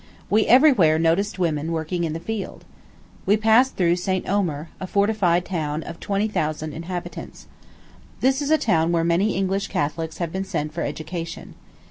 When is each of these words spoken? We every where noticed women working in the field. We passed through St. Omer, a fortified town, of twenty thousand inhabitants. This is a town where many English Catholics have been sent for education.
We 0.31 0.47
every 0.47 0.71
where 0.71 0.97
noticed 0.97 1.37
women 1.37 1.71
working 1.71 2.05
in 2.05 2.13
the 2.13 2.19
field. 2.19 2.65
We 3.27 3.37
passed 3.37 3.75
through 3.75 3.97
St. 3.97 4.27
Omer, 4.27 4.69
a 4.79 4.87
fortified 4.87 5.45
town, 5.45 5.83
of 5.83 5.99
twenty 5.99 6.27
thousand 6.27 6.73
inhabitants. 6.73 7.45
This 8.19 8.41
is 8.41 8.49
a 8.49 8.57
town 8.57 8.91
where 8.91 9.03
many 9.03 9.35
English 9.35 9.67
Catholics 9.67 10.17
have 10.17 10.31
been 10.31 10.43
sent 10.43 10.73
for 10.73 10.81
education. 10.81 11.53